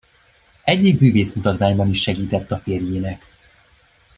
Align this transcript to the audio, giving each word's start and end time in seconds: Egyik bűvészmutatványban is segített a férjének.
Egyik 0.63 0.97
bűvészmutatványban 0.97 1.87
is 1.89 2.01
segített 2.01 2.51
a 2.51 2.57
férjének. 2.57 3.25